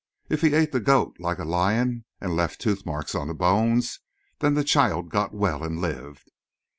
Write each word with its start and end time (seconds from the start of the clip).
If 0.29 0.41
he 0.41 0.55
ate 0.55 0.71
the 0.71 0.79
goat 0.79 1.17
like 1.19 1.37
a 1.37 1.45
lion 1.45 2.05
and 2.19 2.35
left 2.35 2.59
tooth 2.59 2.87
marks 2.87 3.13
on 3.13 3.27
the 3.27 3.35
bones 3.35 3.99
then 4.39 4.55
the 4.55 4.63
child 4.63 5.09
got 5.09 5.31
well 5.31 5.63
and 5.63 5.79
lived. 5.79 6.27